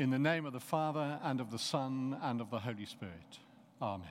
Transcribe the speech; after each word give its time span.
In 0.00 0.08
the 0.08 0.18
name 0.18 0.46
of 0.46 0.54
the 0.54 0.60
Father, 0.60 1.20
and 1.22 1.42
of 1.42 1.50
the 1.50 1.58
Son, 1.58 2.16
and 2.22 2.40
of 2.40 2.48
the 2.48 2.60
Holy 2.60 2.86
Spirit. 2.86 3.38
Amen. 3.82 4.08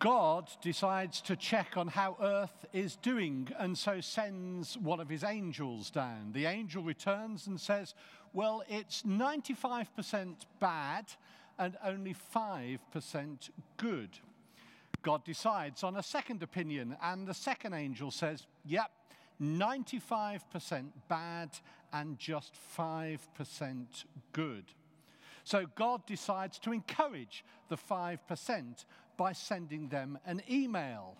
God 0.00 0.50
decides 0.60 1.20
to 1.20 1.36
check 1.36 1.76
on 1.76 1.86
how 1.86 2.16
earth 2.20 2.66
is 2.72 2.96
doing 2.96 3.48
and 3.60 3.78
so 3.78 4.00
sends 4.00 4.76
one 4.76 4.98
of 4.98 5.08
his 5.08 5.22
angels 5.22 5.88
down. 5.88 6.32
The 6.32 6.46
angel 6.46 6.82
returns 6.82 7.46
and 7.46 7.60
says, 7.60 7.94
Well, 8.32 8.64
it's 8.68 9.04
95% 9.04 10.34
bad 10.58 11.04
and 11.60 11.76
only 11.84 12.16
5% 12.34 13.50
good. 13.76 14.18
God 15.02 15.24
decides 15.24 15.84
on 15.84 15.96
a 15.96 16.02
second 16.02 16.42
opinion, 16.42 16.96
and 17.00 17.24
the 17.24 17.34
second 17.34 17.72
angel 17.72 18.10
says, 18.10 18.48
Yep, 18.64 18.90
95% 19.40 20.86
bad 21.08 21.50
and 21.92 22.18
just 22.18 22.54
5% 22.76 23.86
good. 24.32 24.64
So 25.44 25.66
God 25.74 26.04
decides 26.06 26.58
to 26.60 26.72
encourage 26.72 27.44
the 27.68 27.76
5% 27.76 28.84
by 29.16 29.32
sending 29.32 29.88
them 29.88 30.18
an 30.26 30.42
email. 30.50 31.14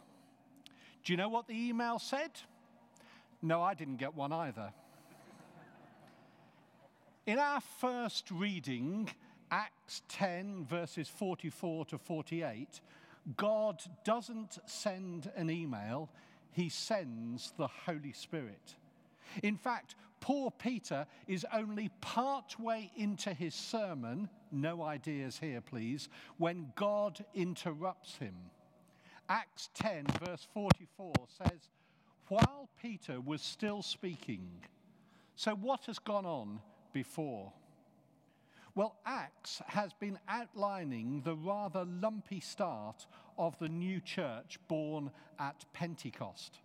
Do 1.04 1.12
you 1.12 1.16
know 1.16 1.28
what 1.28 1.46
the 1.46 1.54
email 1.54 1.98
said? 1.98 2.32
No, 3.42 3.62
I 3.62 3.74
didn't 3.74 3.96
get 3.96 4.14
one 4.14 4.32
either. 4.32 4.72
In 7.26 7.38
our 7.38 7.60
first 7.60 8.30
reading, 8.30 9.08
Acts 9.50 10.02
10, 10.08 10.64
verses 10.64 11.08
44 11.08 11.86
to 11.86 11.98
48, 11.98 12.80
God 13.36 13.82
doesn't 14.04 14.58
send 14.66 15.30
an 15.36 15.50
email, 15.50 16.08
he 16.52 16.68
sends 16.68 17.52
the 17.56 17.66
Holy 17.66 18.12
Spirit. 18.12 18.76
In 19.42 19.56
fact, 19.56 19.94
poor 20.20 20.50
Peter 20.50 21.06
is 21.26 21.46
only 21.52 21.90
part 22.00 22.58
way 22.58 22.90
into 22.96 23.32
his 23.32 23.54
sermon, 23.54 24.28
no 24.50 24.82
ideas 24.82 25.38
here, 25.38 25.60
please, 25.60 26.08
when 26.38 26.72
God 26.76 27.24
interrupts 27.34 28.16
him. 28.16 28.34
Acts 29.28 29.70
10, 29.74 30.06
verse 30.24 30.46
44 30.54 31.12
says, 31.28 31.68
While 32.28 32.68
Peter 32.80 33.20
was 33.20 33.42
still 33.42 33.82
speaking, 33.82 34.48
so 35.34 35.54
what 35.54 35.84
has 35.86 35.98
gone 35.98 36.26
on 36.26 36.60
before? 36.92 37.52
Well, 38.76 38.94
Acts 39.06 39.62
has 39.68 39.94
been 39.94 40.18
outlining 40.28 41.22
the 41.22 41.34
rather 41.34 41.86
lumpy 41.86 42.40
start 42.40 43.06
of 43.38 43.58
the 43.58 43.70
new 43.70 44.02
church 44.02 44.58
born 44.68 45.10
at 45.38 45.64
Pentecost. 45.72 46.58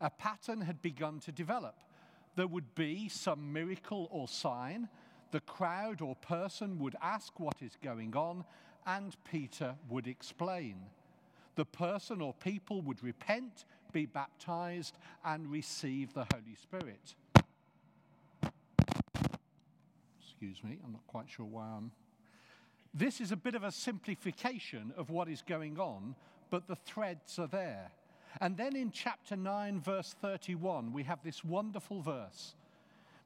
A 0.00 0.10
pattern 0.10 0.62
had 0.62 0.82
begun 0.82 1.20
to 1.20 1.30
develop. 1.30 1.76
There 2.34 2.48
would 2.48 2.74
be 2.74 3.08
some 3.08 3.52
miracle 3.52 4.08
or 4.10 4.26
sign, 4.26 4.88
the 5.30 5.38
crowd 5.42 6.00
or 6.00 6.16
person 6.16 6.80
would 6.80 6.96
ask 7.00 7.38
what 7.38 7.62
is 7.62 7.78
going 7.80 8.16
on, 8.16 8.44
and 8.84 9.16
Peter 9.22 9.76
would 9.88 10.08
explain. 10.08 10.74
The 11.54 11.66
person 11.66 12.20
or 12.20 12.34
people 12.34 12.82
would 12.82 13.00
repent, 13.04 13.64
be 13.92 14.06
baptized, 14.06 14.98
and 15.24 15.48
receive 15.48 16.14
the 16.14 16.26
Holy 16.34 16.56
Spirit. 16.60 17.14
Excuse 20.44 20.62
me, 20.70 20.78
I'm 20.84 20.92
not 20.92 21.06
quite 21.06 21.30
sure 21.30 21.46
why 21.46 21.64
I'm. 21.64 21.90
This 22.92 23.18
is 23.18 23.32
a 23.32 23.36
bit 23.36 23.54
of 23.54 23.64
a 23.64 23.72
simplification 23.72 24.92
of 24.94 25.08
what 25.08 25.26
is 25.26 25.40
going 25.40 25.78
on, 25.78 26.14
but 26.50 26.68
the 26.68 26.76
threads 26.76 27.38
are 27.38 27.46
there. 27.46 27.90
And 28.42 28.54
then 28.54 28.76
in 28.76 28.90
chapter 28.90 29.36
9, 29.36 29.80
verse 29.80 30.14
31, 30.20 30.92
we 30.92 31.04
have 31.04 31.22
this 31.24 31.42
wonderful 31.42 32.02
verse. 32.02 32.56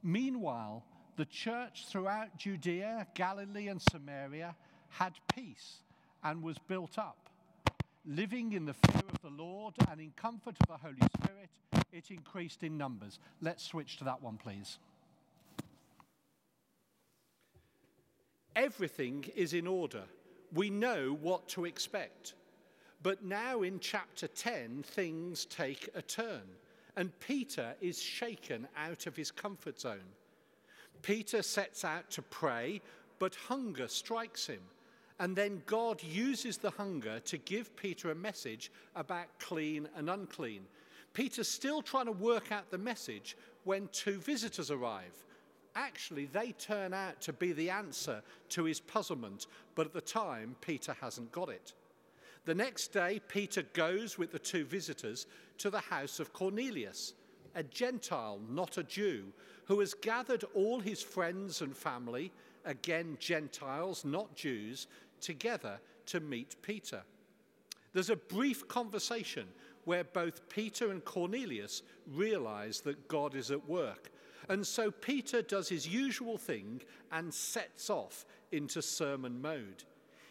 Meanwhile, 0.00 0.84
the 1.16 1.24
church 1.24 1.86
throughout 1.88 2.38
Judea, 2.38 3.08
Galilee, 3.14 3.66
and 3.66 3.82
Samaria 3.82 4.54
had 4.90 5.14
peace 5.34 5.78
and 6.22 6.40
was 6.40 6.58
built 6.68 6.98
up. 6.98 7.28
Living 8.06 8.52
in 8.52 8.64
the 8.64 8.74
fear 8.74 9.02
of 9.12 9.20
the 9.22 9.42
Lord 9.42 9.74
and 9.90 10.00
in 10.00 10.12
comfort 10.12 10.54
of 10.60 10.68
the 10.68 10.76
Holy 10.76 11.08
Spirit, 11.20 11.50
it 11.92 12.12
increased 12.12 12.62
in 12.62 12.78
numbers. 12.78 13.18
Let's 13.40 13.64
switch 13.64 13.96
to 13.96 14.04
that 14.04 14.22
one, 14.22 14.36
please. 14.36 14.78
Everything 18.58 19.24
is 19.36 19.54
in 19.54 19.68
order. 19.68 20.02
We 20.52 20.68
know 20.68 21.16
what 21.20 21.48
to 21.50 21.64
expect. 21.64 22.34
But 23.04 23.24
now 23.24 23.62
in 23.62 23.78
chapter 23.78 24.26
10, 24.26 24.82
things 24.82 25.44
take 25.44 25.88
a 25.94 26.02
turn, 26.02 26.42
and 26.96 27.16
Peter 27.20 27.76
is 27.80 28.02
shaken 28.02 28.66
out 28.76 29.06
of 29.06 29.14
his 29.14 29.30
comfort 29.30 29.78
zone. 29.78 30.10
Peter 31.02 31.40
sets 31.40 31.84
out 31.84 32.10
to 32.10 32.20
pray, 32.20 32.80
but 33.20 33.36
hunger 33.36 33.86
strikes 33.86 34.48
him. 34.48 34.62
And 35.20 35.36
then 35.36 35.62
God 35.66 36.02
uses 36.02 36.56
the 36.56 36.70
hunger 36.70 37.20
to 37.20 37.38
give 37.38 37.76
Peter 37.76 38.10
a 38.10 38.16
message 38.16 38.72
about 38.96 39.38
clean 39.38 39.88
and 39.96 40.10
unclean. 40.10 40.62
Peter's 41.14 41.46
still 41.48 41.80
trying 41.80 42.06
to 42.06 42.12
work 42.12 42.50
out 42.50 42.72
the 42.72 42.78
message 42.78 43.36
when 43.62 43.88
two 43.92 44.18
visitors 44.18 44.72
arrive. 44.72 45.24
Actually, 45.78 46.26
they 46.26 46.50
turn 46.58 46.92
out 46.92 47.20
to 47.20 47.32
be 47.32 47.52
the 47.52 47.70
answer 47.70 48.20
to 48.48 48.64
his 48.64 48.80
puzzlement, 48.80 49.46
but 49.76 49.86
at 49.86 49.92
the 49.92 50.00
time, 50.00 50.56
Peter 50.60 50.92
hasn't 51.00 51.30
got 51.30 51.48
it. 51.48 51.72
The 52.46 52.54
next 52.54 52.88
day, 52.88 53.20
Peter 53.28 53.62
goes 53.74 54.18
with 54.18 54.32
the 54.32 54.40
two 54.40 54.64
visitors 54.64 55.26
to 55.58 55.70
the 55.70 55.78
house 55.78 56.18
of 56.18 56.32
Cornelius, 56.32 57.14
a 57.54 57.62
Gentile, 57.62 58.40
not 58.50 58.76
a 58.76 58.82
Jew, 58.82 59.26
who 59.66 59.78
has 59.78 59.94
gathered 59.94 60.42
all 60.52 60.80
his 60.80 61.00
friends 61.00 61.62
and 61.62 61.76
family, 61.76 62.32
again 62.64 63.16
Gentiles, 63.20 64.04
not 64.04 64.34
Jews, 64.34 64.88
together 65.20 65.78
to 66.06 66.18
meet 66.18 66.56
Peter. 66.60 67.02
There's 67.92 68.10
a 68.10 68.16
brief 68.16 68.66
conversation 68.66 69.46
where 69.84 70.04
both 70.04 70.48
Peter 70.48 70.90
and 70.90 71.04
Cornelius 71.04 71.82
realize 72.12 72.80
that 72.80 73.06
God 73.06 73.36
is 73.36 73.52
at 73.52 73.68
work. 73.68 74.10
And 74.48 74.66
so 74.66 74.90
Peter 74.90 75.42
does 75.42 75.68
his 75.68 75.86
usual 75.86 76.38
thing 76.38 76.80
and 77.12 77.32
sets 77.32 77.90
off 77.90 78.24
into 78.52 78.80
sermon 78.80 79.40
mode. 79.42 79.84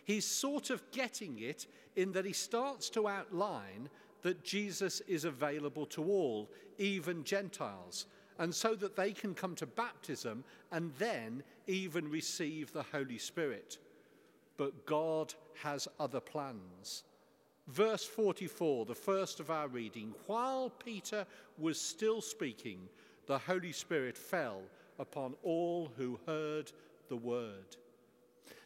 He's 0.06 0.26
sort 0.26 0.70
of 0.70 0.90
getting 0.92 1.40
it 1.40 1.68
in 1.96 2.12
that 2.14 2.26
he 2.26 2.34
starts 2.34 2.90
to 2.92 3.08
outline 3.08 3.90
that 4.22 4.44
Jesus 4.44 5.02
is 5.02 5.26
available 5.26 5.86
to 5.88 6.04
all, 6.04 6.50
even 6.78 7.24
Gentiles, 7.24 8.06
and 8.40 8.54
so 8.54 8.76
that 8.76 8.96
they 8.96 9.12
can 9.12 9.34
come 9.34 9.56
to 9.56 9.66
baptism 9.66 10.44
and 10.72 10.92
then 10.98 11.44
even 11.68 12.10
receive 12.10 12.72
the 12.72 12.84
Holy 12.84 13.18
Spirit. 13.18 13.78
But 14.58 14.86
God 14.86 15.34
has 15.62 15.88
other 16.00 16.20
plans. 16.20 17.04
Verse 17.68 18.06
44, 18.06 18.86
the 18.86 18.96
first 18.96 19.40
of 19.40 19.52
our 19.52 19.68
reading 19.68 20.14
while 20.26 20.70
Peter 20.70 21.26
was 21.58 21.80
still 21.80 22.22
speaking, 22.22 22.80
the 23.28 23.38
Holy 23.38 23.72
Spirit 23.72 24.18
fell 24.18 24.62
upon 25.00 25.36
all 25.44 25.92
who 25.98 26.20
heard 26.26 26.72
the 27.10 27.16
word. 27.16 27.76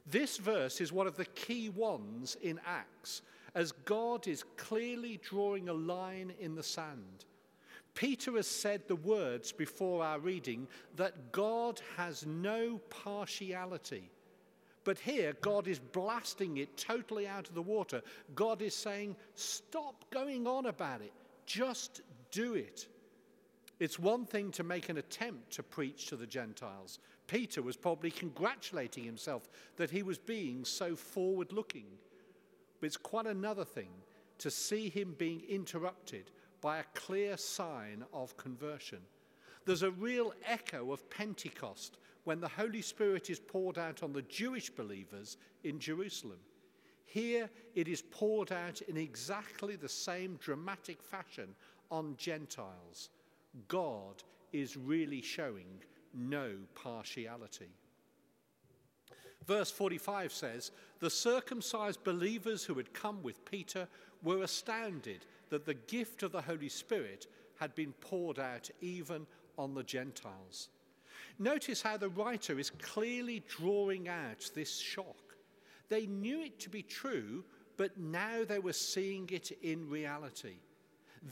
This 0.10 0.38
verse 0.38 0.82
is 0.82 0.92
one 0.92 1.08
of 1.08 1.18
the 1.18 1.26
key 1.26 1.70
ones 1.70 2.38
in 2.42 2.60
Acts, 2.66 3.22
as 3.54 3.72
God 3.72 4.28
is 4.28 4.46
clearly 4.56 5.20
drawing 5.22 5.70
a 5.70 5.74
line 5.74 6.34
in 6.40 6.56
the 6.56 6.64
sand. 6.64 7.26
Peter 7.94 8.34
has 8.34 8.48
said 8.48 8.88
the 8.88 8.96
words 8.96 9.52
before 9.52 10.04
our 10.04 10.20
reading 10.20 10.68
that 10.96 11.32
God 11.32 11.82
has 11.98 12.26
no 12.26 12.80
partiality. 12.90 14.10
But 14.84 14.98
here, 14.98 15.34
God 15.42 15.68
is 15.68 15.78
blasting 15.78 16.58
it 16.58 16.78
totally 16.78 17.28
out 17.28 17.48
of 17.48 17.54
the 17.54 17.62
water. 17.62 18.02
God 18.34 18.62
is 18.62 18.74
saying, 18.74 19.16
Stop 19.36 20.06
going 20.10 20.48
on 20.48 20.68
about 20.68 21.02
it, 21.02 21.12
just 21.46 22.02
do 22.32 22.56
it. 22.56 22.88
It's 23.82 23.98
one 23.98 24.28
thing 24.28 24.52
to 24.52 24.64
make 24.64 24.90
an 24.90 25.00
attempt 25.00 25.54
to 25.54 25.64
preach 25.64 26.06
to 26.06 26.16
the 26.16 26.28
Gentiles. 26.28 27.00
Peter 27.26 27.64
was 27.64 27.76
probably 27.76 28.12
congratulating 28.12 29.04
himself 29.04 29.50
that 29.78 29.90
he 29.90 30.04
was 30.04 30.20
being 30.20 30.64
so 30.64 30.96
forward 30.96 31.52
looking. 31.52 31.88
But 32.80 32.86
it's 32.86 32.96
quite 32.96 33.26
another 33.26 33.66
thing 33.66 33.90
to 34.38 34.52
see 34.52 34.88
him 34.88 35.16
being 35.18 35.42
interrupted 35.50 36.30
by 36.62 36.78
a 36.78 36.84
clear 36.94 37.38
sign 37.38 38.06
of 38.14 38.38
conversion. 38.38 39.00
There's 39.66 39.82
a 39.82 39.90
real 39.90 40.36
echo 40.46 40.92
of 40.92 41.10
Pentecost 41.10 41.98
when 42.24 42.40
the 42.40 42.50
Holy 42.50 42.84
Spirit 42.84 43.32
is 43.32 43.40
poured 43.40 43.80
out 43.80 44.04
on 44.04 44.14
the 44.14 44.22
Jewish 44.22 44.70
believers 44.70 45.38
in 45.64 45.80
Jerusalem. 45.80 46.38
Here 47.06 47.50
it 47.74 47.88
is 47.88 48.04
poured 48.04 48.52
out 48.52 48.82
in 48.82 48.96
exactly 48.96 49.76
the 49.76 49.90
same 49.90 50.36
dramatic 50.36 51.02
fashion 51.02 51.56
on 51.90 52.16
Gentiles. 52.16 53.10
God 53.68 54.24
is 54.54 54.78
really 54.78 55.22
showing 55.22 55.84
no 56.14 56.54
partiality. 56.76 57.70
Verse 59.46 59.72
45 59.72 60.32
says, 60.32 60.72
The 61.00 61.10
circumcised 61.10 62.04
believers 62.04 62.64
who 62.64 62.76
had 62.76 62.94
come 62.94 63.24
with 63.24 63.44
Peter 63.46 63.88
were 64.24 64.44
astounded 64.44 65.26
that 65.50 65.66
the 65.66 65.74
gift 65.74 66.24
of 66.24 66.32
the 66.32 66.42
Holy 66.42 66.70
Spirit 66.70 67.28
had 67.60 67.74
been 67.76 67.94
poured 67.94 68.40
out 68.40 68.70
even 68.82 69.26
on 69.58 69.74
the 69.74 69.84
Gentiles. 69.84 70.70
Notice 71.40 71.82
how 71.82 71.98
the 71.98 72.10
writer 72.10 72.60
is 72.60 72.70
clearly 72.70 73.44
drawing 73.48 74.08
out 74.08 74.50
this 74.54 74.78
shock. 74.78 75.36
They 75.90 76.06
knew 76.06 76.42
it 76.42 76.60
to 76.62 76.70
be 76.70 76.84
true, 76.84 77.44
but 77.78 77.98
now 77.98 78.44
they 78.48 78.60
were 78.60 78.74
seeing 78.74 79.30
it 79.32 79.52
in 79.62 79.90
reality. 79.90 80.56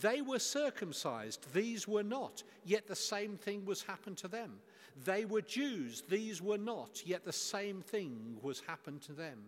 They 0.02 0.22
were 0.22 0.40
circumcised, 0.40 1.52
these 1.54 1.88
were 1.88 2.04
not, 2.04 2.44
yet 2.64 2.88
the 2.88 2.96
same 2.96 3.38
thing 3.38 3.66
was 3.66 3.82
happened 3.82 4.18
to 4.18 4.28
them. 4.28 4.60
They 5.04 5.26
were 5.26 5.42
Jews, 5.42 6.04
these 6.08 6.42
were 6.42 6.58
not, 6.58 7.02
yet 7.06 7.26
the 7.26 7.34
same 7.34 7.82
thing 7.82 8.38
was 8.42 8.62
happened 8.68 9.02
to 9.04 9.14
them. 9.14 9.40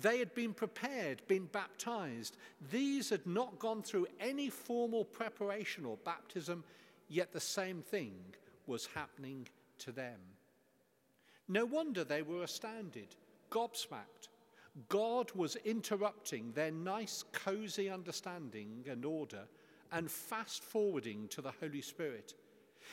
They 0.00 0.18
had 0.18 0.34
been 0.34 0.54
prepared, 0.54 1.22
been 1.28 1.46
baptized. 1.46 2.36
These 2.70 3.10
had 3.10 3.26
not 3.26 3.58
gone 3.58 3.82
through 3.82 4.06
any 4.20 4.50
formal 4.50 5.04
preparation 5.04 5.84
or 5.84 5.96
baptism, 5.98 6.64
yet 7.08 7.32
the 7.32 7.40
same 7.40 7.82
thing 7.82 8.14
was 8.66 8.86
happening 8.94 9.48
to 9.78 9.92
them. 9.92 10.18
No 11.48 11.64
wonder 11.64 12.04
they 12.04 12.22
were 12.22 12.44
astounded, 12.44 13.16
gobsmacked. 13.50 14.28
God 14.88 15.32
was 15.32 15.56
interrupting 15.64 16.52
their 16.52 16.70
nice, 16.70 17.24
cozy 17.32 17.90
understanding 17.90 18.84
and 18.88 19.04
order 19.04 19.48
and 19.92 20.10
fast 20.10 20.62
forwarding 20.62 21.28
to 21.28 21.42
the 21.42 21.52
Holy 21.60 21.80
Spirit. 21.80 22.34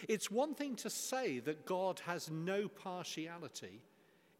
It's 0.07 0.31
one 0.31 0.53
thing 0.53 0.75
to 0.77 0.89
say 0.89 1.39
that 1.39 1.65
God 1.65 2.01
has 2.05 2.29
no 2.29 2.67
partiality, 2.67 3.81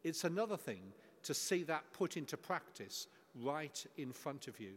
it's 0.04 0.24
another 0.24 0.57
thing 0.57 0.94
to 1.24 1.33
see 1.33 1.63
that 1.63 1.92
put 1.94 2.15
into 2.18 2.38
practice 2.38 3.07
right 3.42 3.86
in 3.98 4.12
front 4.12 4.48
of 4.48 4.59
you. 4.59 4.74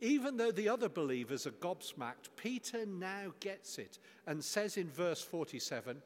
Even 0.00 0.36
though 0.36 0.52
the 0.52 0.68
other 0.68 0.88
believers 0.88 1.46
are 1.46 1.52
gobsmacked, 1.52 2.30
Peter 2.36 2.86
now 2.86 3.32
gets 3.40 3.78
it 3.78 3.98
and 4.26 4.42
says 4.42 4.76
in 4.76 4.88
verse 4.88 5.20
47 5.20 6.00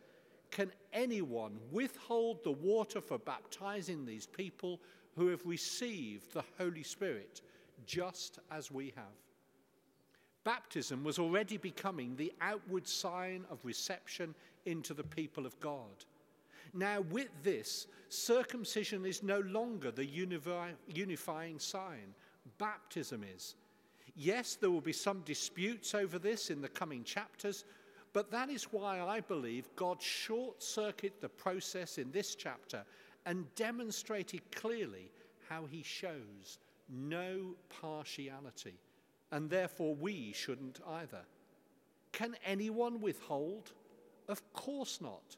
Can 0.50 0.72
anyone 0.92 1.58
withhold 1.70 2.42
the 2.42 2.52
water 2.52 3.00
for 3.00 3.18
baptizing 3.18 4.04
these 4.04 4.26
people 4.26 4.80
who 5.16 5.28
have 5.28 5.44
received 5.44 6.32
the 6.32 6.44
Holy 6.58 6.82
Spirit 6.82 7.42
just 7.86 8.38
as 8.50 8.70
we 8.70 8.92
have? 8.96 9.23
Baptism 10.44 11.02
was 11.02 11.18
already 11.18 11.56
becoming 11.56 12.14
the 12.14 12.32
outward 12.40 12.86
sign 12.86 13.44
of 13.50 13.64
reception 13.64 14.34
into 14.66 14.94
the 14.94 15.04
people 15.04 15.46
of 15.46 15.58
God. 15.58 16.04
Now, 16.74 17.00
with 17.00 17.30
this, 17.42 17.86
circumcision 18.08 19.06
is 19.06 19.22
no 19.22 19.40
longer 19.40 19.90
the 19.90 20.04
unifying 20.06 21.58
sign, 21.58 22.14
baptism 22.58 23.24
is. 23.34 23.54
Yes, 24.16 24.54
there 24.54 24.70
will 24.70 24.80
be 24.80 24.92
some 24.92 25.22
disputes 25.24 25.94
over 25.94 26.18
this 26.18 26.50
in 26.50 26.60
the 26.60 26.68
coming 26.68 27.04
chapters, 27.04 27.64
but 28.12 28.30
that 28.30 28.50
is 28.50 28.64
why 28.64 29.00
I 29.00 29.20
believe 29.20 29.74
God 29.76 30.00
short 30.00 30.62
circuited 30.62 31.20
the 31.20 31.28
process 31.28 31.98
in 31.98 32.12
this 32.12 32.34
chapter 32.34 32.84
and 33.26 33.52
demonstrated 33.54 34.42
clearly 34.52 35.10
how 35.48 35.66
he 35.66 35.82
shows 35.82 36.58
no 36.88 37.54
partiality, 37.80 38.74
and 39.34 39.50
therefore 39.50 39.96
we 39.96 40.32
shouldn't 40.32 40.80
either. 40.88 41.22
Can 42.12 42.36
anyone 42.46 43.00
withhold? 43.00 43.72
Of 44.28 44.40
course 44.52 45.00
not. 45.00 45.36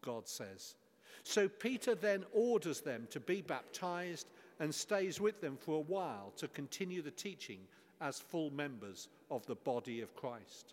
God 0.00 0.26
says. 0.26 0.76
So 1.24 1.46
Peter 1.46 1.94
then 1.94 2.24
orders 2.32 2.80
them 2.80 3.06
to 3.10 3.20
be 3.20 3.42
baptized 3.42 4.28
and 4.60 4.74
stays 4.74 5.20
with 5.20 5.42
them 5.42 5.58
for 5.60 5.76
a 5.76 5.90
while 5.92 6.32
to 6.38 6.48
continue 6.48 7.02
the 7.02 7.10
teaching 7.10 7.58
as 8.00 8.18
full 8.18 8.50
members 8.50 9.08
of 9.30 9.44
the 9.44 9.56
body 9.56 10.00
of 10.00 10.16
Christ. 10.16 10.72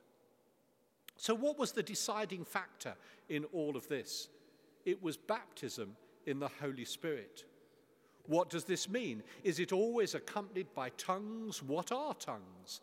So, 1.17 1.35
what 1.35 1.59
was 1.59 1.73
the 1.73 1.83
deciding 1.83 2.45
factor 2.45 2.95
in 3.27 3.43
all 3.53 3.75
of 3.75 3.87
this? 3.89 4.29
It 4.85 5.03
was 5.03 5.17
baptism 5.17 5.95
in 6.25 6.39
the 6.39 6.49
Holy 6.61 6.85
Spirit. 6.85 7.43
What 8.31 8.49
does 8.49 8.63
this 8.63 8.87
mean? 8.87 9.23
Is 9.43 9.59
it 9.59 9.73
always 9.73 10.15
accompanied 10.15 10.73
by 10.73 10.91
tongues? 10.91 11.61
What 11.61 11.91
are 11.91 12.13
tongues? 12.13 12.79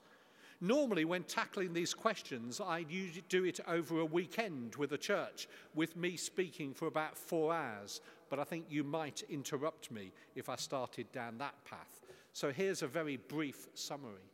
Normally, 0.61 1.07
when 1.07 1.23
tackling 1.23 1.73
these 1.73 1.95
questions, 1.95 2.61
I 2.61 2.83
do 3.31 3.45
it 3.45 3.59
over 3.67 4.01
a 4.01 4.05
weekend 4.05 4.77
with 4.77 4.93
a 4.93 4.99
church, 4.99 5.49
with 5.75 5.97
me 5.97 6.19
speaking 6.19 6.75
for 6.75 6.87
about 6.87 7.17
four 7.17 7.55
hours. 7.55 8.03
But 8.29 8.39
I 8.39 8.45
think 8.45 8.67
you 8.69 8.85
might 8.85 9.23
interrupt 9.31 9.91
me 9.91 10.13
if 10.37 10.51
I 10.51 10.57
started 10.57 11.11
down 11.13 11.39
that 11.39 11.55
path. 11.65 12.03
So 12.35 12.53
here's 12.53 12.83
a 12.83 12.87
very 12.87 13.17
brief 13.17 13.69
summary. 13.73 14.29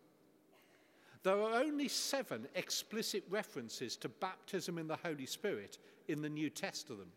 There 1.23 1.41
are 1.41 1.63
only 1.63 1.87
seven 1.87 2.49
explicit 2.57 3.23
references 3.31 3.97
to 3.99 4.09
baptism 4.09 4.79
in 4.79 4.89
the 4.89 4.99
Holy 5.05 5.27
Spirit 5.27 5.79
in 6.09 6.23
the 6.23 6.29
New 6.29 6.51
Testament. 6.51 7.13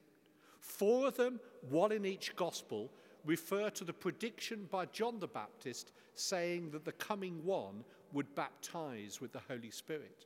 Four 0.59 1.07
of 1.07 1.17
them, 1.17 1.39
one 1.71 1.91
in 1.91 2.05
each 2.05 2.35
gospel, 2.35 2.91
refer 3.27 3.69
to 3.69 3.83
the 3.83 3.93
prediction 3.93 4.67
by 4.71 4.85
John 4.87 5.19
the 5.19 5.27
Baptist 5.27 5.91
saying 6.15 6.71
that 6.71 6.85
the 6.85 6.93
coming 6.93 7.43
one 7.45 7.83
would 8.13 8.33
baptize 8.35 9.21
with 9.21 9.33
the 9.33 9.41
Holy 9.47 9.69
Spirit. 9.69 10.25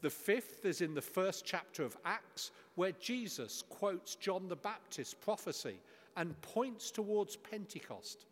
The 0.00 0.10
fifth 0.10 0.64
is 0.64 0.80
in 0.80 0.94
the 0.94 1.02
first 1.02 1.44
chapter 1.44 1.82
of 1.82 1.96
Acts, 2.04 2.52
where 2.76 2.92
Jesus 2.92 3.62
quotes 3.68 4.14
John 4.14 4.48
the 4.48 4.56
Baptist's 4.56 5.14
prophecy 5.14 5.80
and 6.16 6.40
points 6.40 6.90
towards 6.90 7.36
Pentecost. 7.36 8.26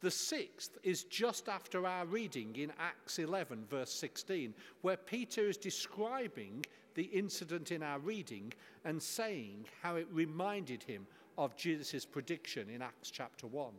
The 0.00 0.10
sixth 0.10 0.76
is 0.82 1.04
just 1.04 1.48
after 1.48 1.86
our 1.86 2.04
reading 2.06 2.54
in 2.56 2.72
Acts 2.78 3.18
11, 3.18 3.64
verse 3.70 3.92
16, 3.92 4.52
where 4.82 4.96
Peter 4.96 5.48
is 5.48 5.56
describing 5.56 6.64
the 6.96 7.04
incident 7.04 7.70
in 7.70 7.82
our 7.82 8.00
reading 8.00 8.52
and 8.84 9.00
saying 9.00 9.66
how 9.82 9.94
it 9.94 10.08
reminded 10.10 10.82
him 10.82 11.06
of 11.38 11.56
Jesus' 11.56 12.04
prediction 12.04 12.68
in 12.70 12.82
Acts 12.82 13.10
chapter 13.10 13.46
1. 13.46 13.72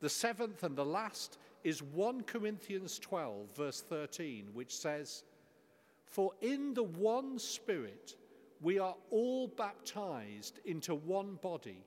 The 0.00 0.08
seventh 0.08 0.62
and 0.62 0.76
the 0.76 0.84
last 0.84 1.38
is 1.64 1.82
1 1.82 2.22
Corinthians 2.22 2.98
12, 3.00 3.48
verse 3.54 3.82
13, 3.82 4.46
which 4.54 4.74
says, 4.74 5.24
For 6.06 6.32
in 6.40 6.74
the 6.74 6.84
one 6.84 7.38
Spirit 7.38 8.16
we 8.60 8.78
are 8.78 8.96
all 9.10 9.48
baptized 9.48 10.60
into 10.64 10.94
one 10.94 11.38
body, 11.42 11.84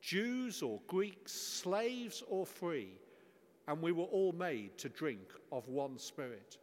Jews 0.00 0.62
or 0.62 0.80
Greeks, 0.86 1.32
slaves 1.32 2.22
or 2.28 2.46
free, 2.46 2.90
and 3.66 3.82
we 3.82 3.90
were 3.90 4.04
all 4.04 4.32
made 4.32 4.78
to 4.78 4.88
drink 4.88 5.32
of 5.50 5.66
one 5.68 5.98
Spirit. 5.98 6.58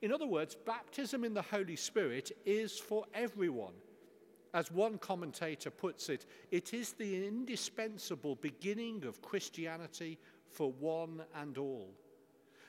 In 0.00 0.12
other 0.12 0.26
words, 0.26 0.54
baptism 0.54 1.24
in 1.24 1.34
the 1.34 1.42
Holy 1.42 1.76
Spirit 1.76 2.32
is 2.46 2.78
for 2.78 3.04
everyone. 3.14 3.74
As 4.54 4.70
one 4.70 4.98
commentator 4.98 5.70
puts 5.70 6.08
it, 6.08 6.26
it 6.50 6.74
is 6.74 6.92
the 6.92 7.26
indispensable 7.26 8.36
beginning 8.36 9.04
of 9.04 9.22
Christianity 9.22 10.18
for 10.46 10.72
one 10.72 11.22
and 11.34 11.56
all. 11.58 11.90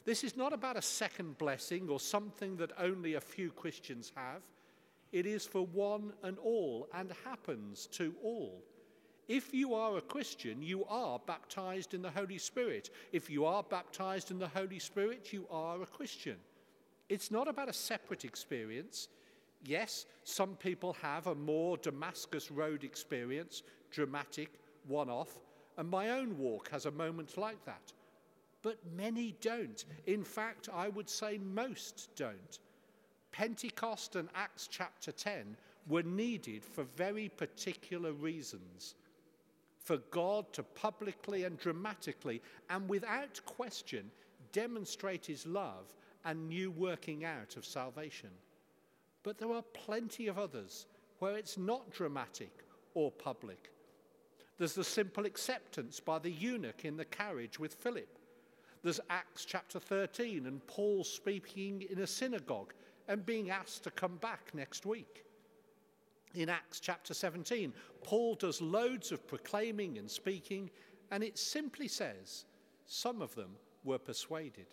This 0.05 0.23
is 0.23 0.35
not 0.35 0.53
about 0.53 0.77
a 0.77 0.81
second 0.81 1.37
blessing 1.37 1.89
or 1.89 1.99
something 1.99 2.57
that 2.57 2.71
only 2.77 3.13
a 3.13 3.21
few 3.21 3.51
Christians 3.51 4.11
have. 4.15 4.41
It 5.11 5.25
is 5.25 5.45
for 5.45 5.65
one 5.65 6.13
and 6.23 6.37
all 6.39 6.87
and 6.93 7.11
happens 7.23 7.87
to 7.93 8.13
all. 8.23 8.63
If 9.27 9.53
you 9.53 9.73
are 9.73 9.97
a 9.97 10.01
Christian, 10.01 10.61
you 10.61 10.83
are 10.85 11.19
baptized 11.19 11.93
in 11.93 12.01
the 12.01 12.11
Holy 12.11 12.37
Spirit. 12.37 12.89
If 13.13 13.29
you 13.29 13.45
are 13.45 13.63
baptized 13.63 14.31
in 14.31 14.39
the 14.39 14.47
Holy 14.47 14.79
Spirit, 14.79 15.31
you 15.31 15.47
are 15.49 15.81
a 15.81 15.85
Christian. 15.85 16.35
It's 17.09 17.31
not 17.31 17.47
about 17.47 17.69
a 17.69 17.73
separate 17.73 18.25
experience. 18.25 19.09
Yes, 19.65 20.05
some 20.23 20.55
people 20.55 20.93
have 21.01 21.27
a 21.27 21.35
more 21.35 21.77
Damascus 21.77 22.51
Road 22.51 22.83
experience, 22.83 23.63
dramatic, 23.91 24.49
one 24.87 25.09
off, 25.09 25.39
and 25.77 25.89
my 25.89 26.09
own 26.09 26.37
walk 26.37 26.69
has 26.69 26.85
a 26.85 26.91
moment 26.91 27.37
like 27.37 27.63
that. 27.65 27.93
But 28.61 28.77
many 28.95 29.35
don't. 29.41 29.83
In 30.05 30.23
fact, 30.23 30.69
I 30.73 30.89
would 30.89 31.09
say 31.09 31.37
most 31.37 32.09
don't. 32.15 32.59
Pentecost 33.31 34.15
and 34.15 34.29
Acts 34.35 34.67
chapter 34.69 35.11
10 35.11 35.57
were 35.87 36.03
needed 36.03 36.63
for 36.63 36.83
very 36.95 37.29
particular 37.29 38.13
reasons. 38.13 38.95
For 39.79 39.97
God 40.11 40.51
to 40.53 40.63
publicly 40.63 41.43
and 41.43 41.57
dramatically 41.57 42.41
and 42.69 42.87
without 42.87 43.41
question 43.45 44.09
demonstrate 44.53 45.25
his 45.25 45.45
love 45.45 45.93
and 46.25 46.47
new 46.47 46.71
working 46.71 47.25
out 47.25 47.57
of 47.57 47.65
salvation. 47.65 48.29
But 49.23 49.37
there 49.37 49.51
are 49.51 49.63
plenty 49.73 50.27
of 50.27 50.37
others 50.37 50.85
where 51.19 51.37
it's 51.37 51.57
not 51.57 51.91
dramatic 51.91 52.63
or 52.93 53.11
public. 53.11 53.71
There's 54.57 54.73
the 54.73 54.83
simple 54.83 55.25
acceptance 55.25 55.99
by 55.99 56.19
the 56.19 56.31
eunuch 56.31 56.85
in 56.85 56.97
the 56.97 57.05
carriage 57.05 57.59
with 57.59 57.73
Philip. 57.73 58.19
There's 58.83 58.99
Acts 59.09 59.45
chapter 59.45 59.79
13 59.79 60.45
and 60.45 60.65
Paul 60.67 61.03
speaking 61.03 61.85
in 61.89 61.99
a 61.99 62.07
synagogue 62.07 62.73
and 63.07 63.25
being 63.25 63.49
asked 63.49 63.83
to 63.85 63.91
come 63.91 64.17
back 64.17 64.51
next 64.53 64.85
week. 64.85 65.25
In 66.35 66.49
Acts 66.49 66.79
chapter 66.79 67.13
17, 67.13 67.73
Paul 68.03 68.35
does 68.35 68.61
loads 68.61 69.11
of 69.11 69.27
proclaiming 69.27 69.97
and 69.97 70.09
speaking, 70.09 70.69
and 71.11 71.23
it 71.23 71.37
simply 71.37 71.87
says, 71.87 72.45
some 72.85 73.21
of 73.21 73.35
them 73.35 73.51
were 73.83 73.99
persuaded. 73.99 74.65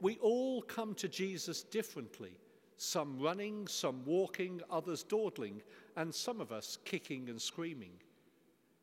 We 0.00 0.18
all 0.18 0.62
come 0.62 0.94
to 0.96 1.08
Jesus 1.08 1.62
differently 1.62 2.32
some 2.78 3.18
running, 3.18 3.66
some 3.66 4.04
walking, 4.04 4.60
others 4.70 5.02
dawdling, 5.02 5.62
and 5.96 6.14
some 6.14 6.40
of 6.40 6.52
us 6.52 6.78
kicking 6.84 7.28
and 7.30 7.40
screaming. 7.40 7.92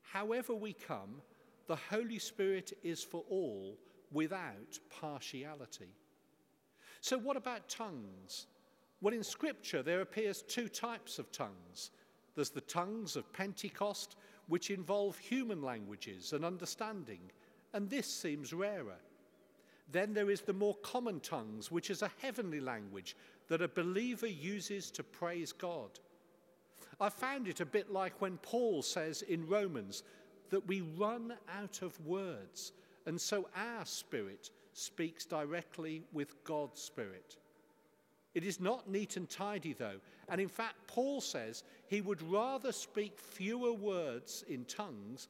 However, 0.02 0.56
we 0.56 0.74
come, 0.74 1.22
the 1.68 1.76
Holy 1.76 2.20
Spirit 2.20 2.74
is 2.84 3.04
for 3.04 3.24
all 3.30 3.78
without 4.12 4.80
partiality. 4.90 5.90
So, 7.02 7.18
what 7.18 7.38
about 7.38 7.70
tongues? 7.70 8.48
Well, 9.02 9.14
in 9.14 9.24
Scripture, 9.24 9.84
there 9.84 10.02
appears 10.02 10.42
two 10.42 10.70
types 10.70 11.20
of 11.20 11.32
tongues. 11.32 11.92
There's 12.36 12.50
the 12.50 12.62
tongues 12.62 13.16
of 13.16 13.32
Pentecost, 13.34 14.16
which 14.48 14.72
involve 14.72 15.18
human 15.18 15.62
languages 15.62 16.34
and 16.34 16.44
understanding, 16.44 17.20
and 17.74 17.90
this 17.90 18.08
seems 18.08 18.54
rarer. 18.54 19.00
Then 19.94 20.14
there 20.16 20.32
is 20.32 20.42
the 20.42 20.54
more 20.54 20.76
common 20.78 21.20
tongues, 21.20 21.72
which 21.72 21.92
is 21.92 22.02
a 22.02 22.12
heavenly 22.20 22.60
language 22.60 23.16
that 23.48 23.62
a 23.62 23.68
believer 23.68 24.28
uses 24.28 24.90
to 24.90 25.04
praise 25.04 25.52
God. 25.52 25.92
I 27.00 27.10
found 27.10 27.48
it 27.48 27.62
a 27.62 27.66
bit 27.66 27.92
like 27.92 28.20
when 28.20 28.38
Paul 28.38 28.82
says 28.82 29.22
in 29.22 29.48
Romans 29.48 30.04
that 30.50 30.68
we 30.68 30.82
run 30.82 31.36
out 31.60 31.84
of 31.84 32.00
words, 32.06 32.72
and 33.06 33.22
so 33.22 33.48
our 33.56 33.86
spirit 33.86 34.50
speaks 34.74 35.26
directly 35.26 36.02
with 36.12 36.44
God's 36.44 36.82
spirit. 36.82 37.38
It 38.34 38.44
is 38.44 38.60
not 38.60 38.90
neat 38.90 39.16
and 39.16 39.30
tidy, 39.30 39.74
though, 39.74 40.00
and 40.28 40.42
in 40.42 40.50
fact, 40.50 40.88
Paul 40.88 41.22
says 41.22 41.64
he 41.86 42.02
would 42.02 42.22
rather 42.32 42.72
speak 42.72 43.20
fewer 43.20 43.74
words 43.74 44.44
in 44.50 44.66
tongues, 44.66 45.28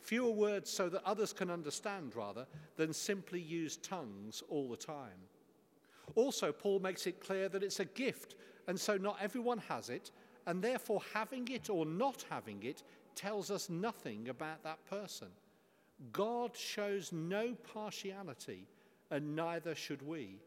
fewer 0.00 0.30
words 0.30 0.70
so 0.70 0.88
that 0.88 1.04
others 1.04 1.32
can 1.32 1.50
understand, 1.50 2.14
rather, 2.14 2.46
than 2.76 2.92
simply 2.92 3.40
use 3.40 3.76
tongues 3.78 4.42
all 4.48 4.68
the 4.68 4.76
time. 4.76 5.20
Also, 6.14 6.52
Paul 6.52 6.78
makes 6.78 7.06
it 7.06 7.20
clear 7.20 7.48
that 7.48 7.62
it's 7.62 7.80
a 7.80 7.84
gift, 7.84 8.36
and 8.68 8.78
so 8.78 8.96
not 8.96 9.18
everyone 9.20 9.58
has 9.68 9.90
it, 9.90 10.12
and 10.46 10.62
therefore 10.62 11.02
having 11.12 11.48
it 11.48 11.68
or 11.68 11.84
not 11.84 12.24
having 12.30 12.62
it 12.62 12.82
tells 13.14 13.50
us 13.50 13.68
nothing 13.68 14.28
about 14.28 14.62
that 14.62 14.84
person. 14.88 15.28
God 16.12 16.56
shows 16.56 17.12
no 17.12 17.54
partiality, 17.72 18.68
and 19.10 19.34
neither 19.34 19.74
should 19.74 20.02
we. 20.02 20.38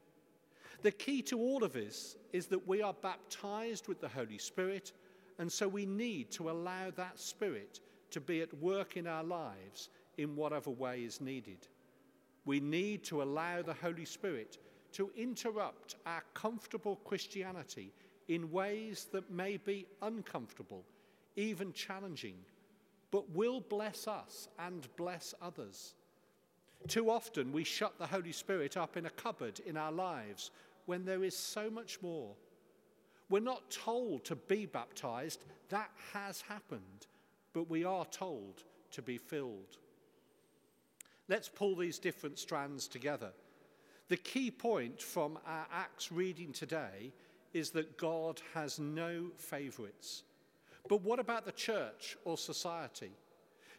The 0.81 0.91
key 0.91 1.21
to 1.23 1.37
all 1.37 1.63
of 1.63 1.73
this 1.73 2.15
is 2.31 2.45
that 2.47 2.67
we 2.67 2.81
are 2.81 2.93
baptized 2.93 3.87
with 3.87 3.99
the 3.99 4.07
Holy 4.07 4.37
Spirit, 4.37 4.93
and 5.37 5.51
so 5.51 5.67
we 5.67 5.85
need 5.85 6.31
to 6.31 6.49
allow 6.49 6.91
that 6.91 7.19
Spirit 7.19 7.81
to 8.11 8.21
be 8.21 8.41
at 8.41 8.53
work 8.61 8.97
in 8.97 9.07
our 9.07 9.23
lives 9.23 9.89
in 10.17 10.35
whatever 10.35 10.69
way 10.69 11.01
is 11.01 11.21
needed. 11.21 11.67
We 12.45 12.59
need 12.59 13.03
to 13.05 13.21
allow 13.21 13.61
the 13.61 13.73
Holy 13.73 14.05
Spirit 14.05 14.57
to 14.93 15.11
interrupt 15.15 15.95
our 16.05 16.23
comfortable 16.33 16.97
Christianity 17.05 17.93
in 18.27 18.51
ways 18.51 19.07
that 19.11 19.31
may 19.31 19.57
be 19.57 19.85
uncomfortable, 20.01 20.83
even 21.35 21.73
challenging, 21.73 22.35
but 23.11 23.29
will 23.31 23.61
bless 23.61 24.07
us 24.07 24.47
and 24.59 24.87
bless 24.97 25.33
others. 25.41 25.93
Too 26.87 27.09
often 27.09 27.51
we 27.51 27.63
shut 27.63 27.97
the 27.97 28.07
Holy 28.07 28.31
Spirit 28.31 28.77
up 28.77 28.97
in 28.97 29.05
a 29.05 29.11
cupboard 29.11 29.59
in 29.65 29.77
our 29.77 29.91
lives 29.91 30.51
when 30.85 31.05
there 31.05 31.23
is 31.23 31.35
so 31.35 31.69
much 31.69 32.01
more. 32.01 32.33
We're 33.29 33.41
not 33.41 33.69
told 33.69 34.25
to 34.25 34.35
be 34.35 34.65
baptized, 34.65 35.45
that 35.69 35.91
has 36.13 36.41
happened, 36.41 37.07
but 37.53 37.69
we 37.69 37.83
are 37.83 38.05
told 38.05 38.63
to 38.91 39.01
be 39.01 39.17
filled. 39.17 39.77
Let's 41.27 41.49
pull 41.49 41.75
these 41.75 41.99
different 41.99 42.39
strands 42.39 42.87
together. 42.87 43.31
The 44.07 44.17
key 44.17 44.49
point 44.49 45.01
from 45.01 45.37
our 45.45 45.67
Acts 45.71 46.11
reading 46.11 46.51
today 46.51 47.13
is 47.53 47.69
that 47.71 47.97
God 47.97 48.41
has 48.53 48.79
no 48.79 49.27
favorites. 49.37 50.23
But 50.87 51.01
what 51.01 51.19
about 51.19 51.45
the 51.45 51.51
church 51.51 52.17
or 52.25 52.37
society? 52.37 53.11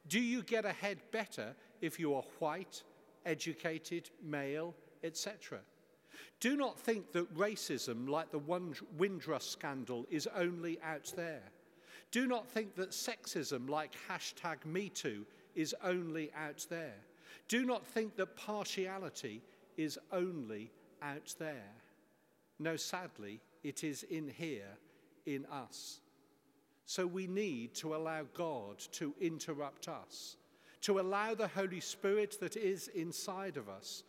Do 0.07 0.21
you 0.21 0.43
get 0.43 0.65
ahead 0.65 0.99
better 1.11 1.55
if 1.81 1.99
you 1.99 2.15
are 2.15 2.23
white, 2.39 2.83
educated, 3.27 4.11
male, 4.23 4.75
etc.? 5.03 5.59
Do 6.39 6.57
not 6.57 6.79
think 6.79 7.13
that 7.13 7.35
racism, 7.37 8.09
like 8.09 8.31
the 8.31 8.39
Windrush 8.97 9.45
scandal, 9.45 10.07
is 10.11 10.29
only 10.37 10.79
out 10.83 11.13
there. 11.17 11.43
Do 12.11 12.27
not 12.27 12.49
think 12.49 12.75
that 12.77 12.91
sexism, 12.91 13.69
like 13.69 13.93
hashtag 14.09 14.59
MeToo, 14.67 15.25
is 15.55 15.75
only 15.83 16.31
out 16.37 16.67
there. 16.69 16.97
Do 17.49 17.65
not 17.65 17.87
think 17.87 18.17
that 18.17 18.37
partiality 18.37 19.43
is 19.77 19.99
only 20.13 20.71
out 21.03 21.35
there. 21.39 21.73
No, 22.59 22.77
sadly, 22.77 23.41
it 23.63 23.85
is 23.85 24.03
in 24.05 24.29
here, 24.29 24.77
in 25.27 25.47
us. 25.47 26.01
So 26.85 27.07
we 27.07 27.27
need 27.27 27.75
to 27.77 27.95
allow 27.95 28.25
God 28.35 28.79
to 28.93 29.15
interrupt 29.21 29.89
us, 29.89 30.37
to 30.83 30.99
allow 30.99 31.35
the 31.35 31.49
Holy 31.49 31.81
Spirit 31.81 32.37
that 32.41 32.57
is 32.57 32.89
inside 32.89 33.57
of 33.57 33.69
us 33.69 34.03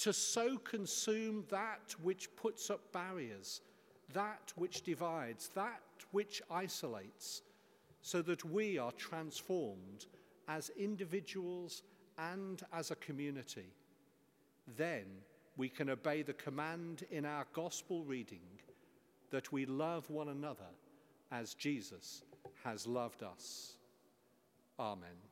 to 0.00 0.14
so 0.14 0.56
consume 0.56 1.44
that 1.50 1.94
which 2.02 2.34
puts 2.34 2.70
up 2.70 2.80
barriers, 2.90 3.60
that 4.12 4.52
which 4.56 4.82
divides, 4.82 5.48
that 5.54 5.80
which 6.12 6.42
isolates, 6.50 7.42
so 8.02 8.22
that 8.22 8.44
we 8.44 8.78
are 8.78 8.92
transformed 8.92 10.06
as 10.48 10.70
individuals 10.78 11.82
and 12.18 12.62
as 12.72 12.90
a 12.90 12.96
community. 12.96 13.72
Then 14.76 15.04
we 15.56 15.68
can 15.68 15.90
obey 15.90 16.22
the 16.22 16.32
command 16.32 17.04
in 17.10 17.24
our 17.24 17.46
gospel 17.52 18.04
reading 18.04 18.40
that 19.30 19.52
we 19.52 19.66
love 19.66 20.08
one 20.10 20.28
another 20.28 20.70
as 21.30 21.54
Jesus 21.54 22.24
has 22.64 22.86
loved 22.86 23.22
us. 23.22 23.74
Amen. 24.78 25.29